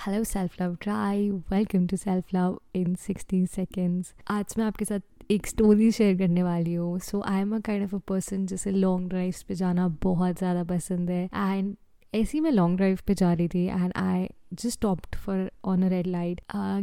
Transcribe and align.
Hello 0.00 0.22
self 0.24 0.54
love 0.60 0.74
tribe 0.80 1.28
welcome 1.50 1.86
to 1.86 1.96
self 1.96 2.32
love 2.34 2.56
in 2.74 2.94
60 3.00 3.46
seconds 3.46 4.12
आज 4.30 4.54
मैं 4.58 4.64
आपके 4.64 4.84
साथ 4.84 5.30
एक 5.30 5.46
स्टोरी 5.46 5.90
शेयर 5.92 6.16
करने 6.18 6.42
वाली 6.42 6.74
हूँ. 6.74 6.98
So 6.98 7.20
I 7.20 7.40
am 7.40 7.54
a 7.56 7.58
kind 7.60 7.84
of 7.84 7.94
a 7.94 7.98
person 8.08 8.46
जिसे 8.46 8.70
लॉन्ग 8.70 9.08
ड्राइव्स 9.08 9.42
पे 9.42 9.54
जाना 9.54 9.88
बहुत 10.02 10.38
ज़्यादा 10.38 10.62
पसंद 10.64 11.10
है. 11.10 11.24
एंड 11.24 11.74
ऐसी 12.12 12.40
मैं 12.40 12.50
लॉन्ग 12.50 12.76
ड्राइव 12.76 12.98
पे 13.06 13.14
जा 13.14 13.32
रही 13.32 13.48
थी 13.48 13.64
and 13.64 13.92
I 13.96 14.26
just 14.52 14.74
stopped 14.74 15.16
for 15.16 15.50
on 15.64 15.82
a 15.82 15.88
red 15.88 16.06
light 16.06 16.40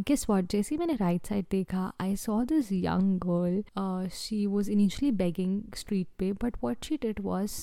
guess 0.07 0.25
what 0.29 0.51
जैसे 0.51 0.75
ही 0.75 0.79
मैंने 0.79 0.95
राइट 0.95 1.25
साइड 1.25 1.45
देखा 1.51 1.91
I 2.01 2.15
saw 2.17 2.41
this 2.43 2.71
young 2.73 3.19
girl 3.25 4.09
she 4.13 4.45
was 4.45 4.71
initially 4.71 5.11
begging 5.23 5.61
street 5.75 6.07
पे 6.19 6.31
but 6.43 6.63
what 6.63 6.85
she 6.85 6.97
did 7.01 7.21
was 7.21 7.59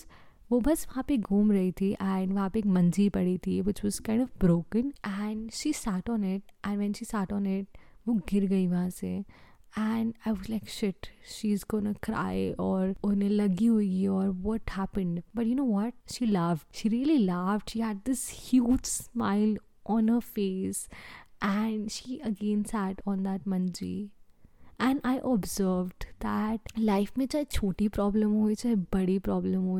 वो 0.54 0.60
बस 0.60 0.86
वहाँ 0.88 1.04
पे 1.08 1.16
घूम 1.16 1.52
रही 1.52 1.70
थी 1.72 1.90
एंड 1.92 2.32
वहाँ 2.32 2.50
पे 2.50 2.58
एक 2.58 2.66
मंजी 2.66 3.08
पड़ी 3.10 3.36
थी 3.46 3.60
which 3.60 3.84
was 3.84 4.00
kind 4.02 4.22
of 4.22 4.38
broken 4.40 4.92
and 5.06 5.50
she 5.50 5.72
sat 5.72 6.10
on 6.10 6.24
it 6.24 6.42
and 6.66 6.78
when 6.78 6.92
she 6.92 7.04
sat 7.04 7.32
on 7.32 7.46
it 7.46 7.78
वो 8.08 8.14
गिर 8.30 8.46
गई 8.46 8.66
वहाँ 8.66 8.90
से 8.90 9.08
and 9.08 10.12
I 10.26 10.32
was 10.32 10.50
like 10.50 10.68
shit 10.68 11.06
she 11.28 11.52
is 11.52 11.64
gonna 11.70 11.92
cry 12.02 12.50
और 12.60 12.94
उन्हें 13.04 13.30
लगी 13.30 13.66
हुई 13.66 14.06
और 14.06 14.28
what 14.46 14.70
happened 14.70 15.22
but 15.36 15.46
you 15.46 15.54
know 15.54 15.66
what 15.78 15.94
she 16.12 16.26
love 16.26 16.60
she 16.74 16.88
really 16.88 17.18
love 17.18 17.60
she 17.68 17.80
had 17.80 18.00
this 18.06 18.28
huge 18.50 18.80
smile 18.84 19.58
on 19.86 20.08
her 20.08 20.20
face 20.20 20.88
and 21.42 21.90
she 21.92 22.20
again 22.20 22.64
sat 22.64 23.00
on 23.06 23.22
that 23.24 23.44
manji. 23.44 24.10
And 24.78 25.00
I 25.04 25.20
observed 25.22 26.06
that 26.20 26.72
life 26.78 27.18
में 27.18 27.26
चाहे 27.26 27.44
छोटी 27.44 27.88
problem 27.88 28.30
हुई 28.32 28.54
चाहे 28.54 28.74
बड़ी 28.92 29.18
problem 29.18 29.60
हो 29.62 29.78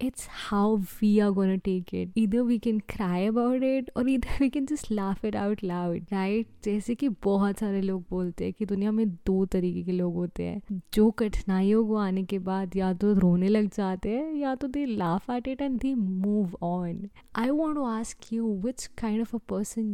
it's 0.00 0.26
how 0.48 0.80
we 1.00 1.20
are 1.20 1.30
going 1.30 1.50
to 1.50 1.58
take 1.58 1.92
it. 1.92 2.10
Either 2.14 2.44
we 2.44 2.58
can 2.58 2.80
cry 2.80 3.18
about 3.18 3.62
it 3.62 3.90
or 3.94 4.06
either 4.06 4.28
we 4.40 4.50
can 4.50 4.66
just 4.66 4.90
laugh 4.90 5.24
it 5.24 5.34
out 5.34 5.62
loud, 5.62 6.06
right? 6.12 6.46
जैसे 6.64 6.94
कि 6.94 7.08
बहुत 7.24 7.58
सारे 7.58 7.80
लोग 7.82 8.04
बोलते 8.10 8.44
हैं 8.44 8.52
कि 8.58 8.66
दुनिया 8.66 8.90
में 8.92 9.06
दो 9.26 9.44
तरीके 9.52 9.82
के 9.82 9.92
लोग 9.92 10.14
होते 10.14 10.44
हैं 10.44 10.80
जो 10.94 11.10
कठिनाइयों 11.18 11.86
को 11.86 11.96
आने 11.96 12.22
के 12.32 12.38
बाद 12.48 12.76
या 12.76 12.92
तो 13.02 13.12
रोने 13.18 13.48
लग 13.48 13.68
जाते 13.76 14.10
हैं 14.16 14.34
या 14.40 14.54
तो 14.54 14.68
they 14.68 14.84
laugh 14.86 15.30
at 15.30 15.48
it 15.48 15.62
and 15.62 15.78
they 15.80 15.94
move 15.94 16.56
on 16.62 17.08
I 17.36 17.50
want 17.50 17.76
to 17.76 17.84
ask 17.84 18.32
you 18.32 18.54
which 18.64 18.86
kind 18.98 19.20
of 19.20 19.36
a 19.36 19.40
person 19.48 19.92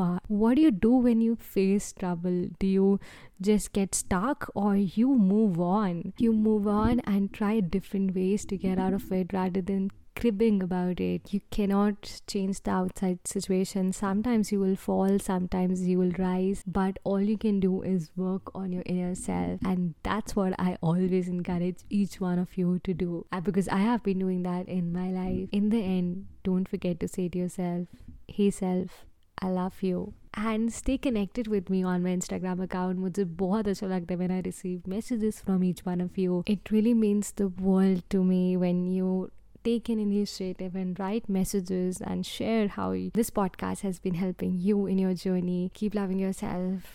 are. 0.00 0.20
What 0.28 0.56
do 0.56 0.62
you 0.62 0.70
do 0.70 0.92
when 0.92 1.20
you 1.20 1.36
face 1.36 1.92
trouble? 1.92 2.48
Do 2.58 2.66
you 2.66 3.00
just 3.40 3.72
get 3.72 3.94
stuck 3.94 4.50
or 4.54 4.76
you 4.76 5.14
move 5.14 5.60
on? 5.60 6.12
You 6.18 6.32
move 6.32 6.66
on 6.66 7.00
and 7.00 7.32
try 7.32 7.60
different 7.60 8.14
ways 8.14 8.44
to 8.46 8.56
get 8.56 8.78
out 8.78 8.92
of 8.92 9.10
it 9.12 9.32
rather 9.40 9.60
than 9.60 9.90
cribbing 10.20 10.62
about 10.62 11.00
it. 11.00 11.32
You 11.32 11.40
cannot 11.50 12.20
change 12.26 12.62
the 12.62 12.70
outside 12.70 13.20
situation. 13.26 13.92
Sometimes 13.92 14.52
you 14.52 14.60
will 14.60 14.76
fall, 14.76 15.18
sometimes 15.18 15.86
you 15.86 15.98
will 15.98 16.12
rise, 16.18 16.62
but 16.66 16.98
all 17.04 17.20
you 17.20 17.38
can 17.38 17.60
do 17.60 17.82
is 17.82 18.10
work 18.16 18.54
on 18.54 18.72
your 18.72 18.82
inner 18.86 19.14
self. 19.14 19.60
And 19.64 19.94
that's 20.02 20.36
what 20.36 20.54
I 20.58 20.76
always 20.82 21.28
encourage 21.28 21.78
each 21.88 22.20
one 22.20 22.38
of 22.38 22.56
you 22.56 22.80
to 22.84 22.94
do 22.94 23.26
because 23.42 23.68
I 23.68 23.78
have 23.78 24.02
been 24.02 24.18
doing 24.18 24.42
that 24.42 24.68
in 24.68 24.92
my 24.92 25.10
life. 25.10 25.48
In 25.52 25.70
the 25.70 25.82
end, 25.82 26.26
don't 26.44 26.68
forget 26.68 27.00
to 27.00 27.08
say 27.08 27.28
to 27.28 27.38
yourself, 27.38 27.88
Hey, 28.28 28.50
self, 28.50 29.06
I 29.41 29.49
love 29.49 29.81
you. 29.81 30.13
And 30.33 30.71
stay 30.73 30.97
connected 30.97 31.47
with 31.47 31.69
me 31.69 31.83
on 31.83 32.03
my 32.03 32.15
Instagram 32.15 32.61
account. 32.63 32.99
मुझे 32.99 33.23
बहुत 33.41 33.67
अच्छा 33.67 33.87
लगता 33.87 34.13
है 34.13 34.19
when 34.19 34.31
I 34.31 34.41
receive 34.47 34.87
messages 34.95 35.39
from 35.39 35.63
each 35.63 35.85
one 35.85 36.01
of 36.05 36.17
you. 36.17 36.43
It 36.55 36.71
really 36.71 36.93
means 36.93 37.31
the 37.41 37.47
world 37.69 38.03
to 38.15 38.23
me 38.23 38.41
when 38.65 38.85
you 38.97 39.29
take 39.63 39.89
an 39.89 39.99
initiative 39.99 40.75
and 40.75 40.99
write 40.99 41.27
messages 41.27 41.99
and 41.99 42.25
share 42.31 42.67
how 42.67 42.89
this 43.15 43.31
podcast 43.39 43.87
has 43.89 43.99
been 44.07 44.19
helping 44.23 44.59
you 44.67 44.85
in 44.85 44.99
your 44.99 45.15
journey. 45.15 45.71
Keep 45.73 45.95
loving 45.95 46.19
yourself. 46.19 46.93